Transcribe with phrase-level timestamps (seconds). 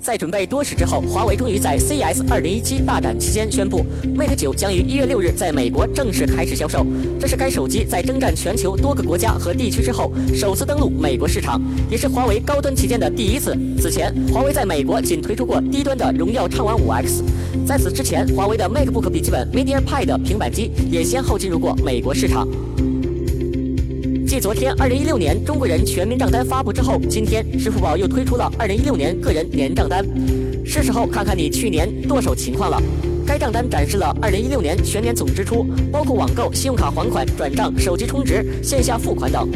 [0.00, 3.84] 在准备多时之后，华为终于在 CES 2017大展期间宣布
[4.16, 6.86] ，Mate 9将于1月6日在美国正式开始销售。
[7.20, 13.54] 这是该手机在征战全球多个国家和地区之后，首次登陆美国市场，也是华为高端旗舰的第一次。
[13.78, 17.22] 此前，华为在美国仅推出过低端的荣耀畅玩 5X。
[17.66, 22.48] 在此之前，华为的 MacBook 笔记本 MediaPad 平板机也先后进入过美国市场。
[24.30, 30.06] 继昨天二零一六年中国人全民账单发布之后，今天支付宝又推出了二零一六年个人年账单，
[30.64, 32.80] 是时候看看你去年剁手情况了。
[33.26, 39.50] 该账单展示了二零一六年全年总支出，包括网购、信用卡还款、转账、手机充值、线下付款等。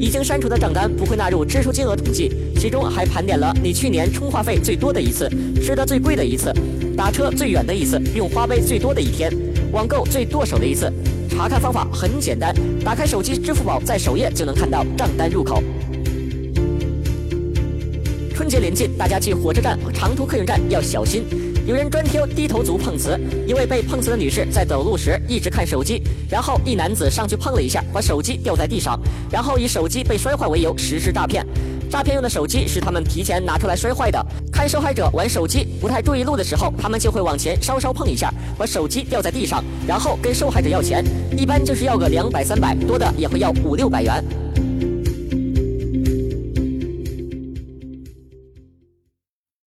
[0.00, 5.28] 已经删除的账单不会纳入支出金额统计，其中还盘点了你去年充话费最多的一次、
[5.62, 6.50] 吃的最贵的一次、
[6.96, 9.30] 打车最远的一次、用花呗最多的一天、
[9.70, 10.90] 网购最剁手的一次。
[11.38, 12.52] 查看方法很简单，
[12.84, 15.62] 打开手机支付宝，在首页就能看到账单入口。
[18.34, 21.22] 春节临近，大家去火车站和长途客运站要小心。
[21.64, 23.16] 有人专挑低头族碰瓷，
[23.46, 29.00] 一位被碰瓷的女士在走路时一直看手机，然后一男子上去碰了一下，把手机掉在地上，
[29.30, 31.46] 然后以手机被摔坏为由实施诈骗。
[31.90, 34.24] 诈骗用的手机是他们提前拿出来摔坏的。
[34.52, 41.04] 看受害者玩手机不太注意路的时候，他们就会往前稍稍碰一下，把手机掉在地上，然后跟受害者要钱，
[41.36, 44.22] 一般就是要个两百三百，多的也会要五六百元。